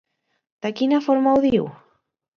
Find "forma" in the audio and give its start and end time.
1.09-1.35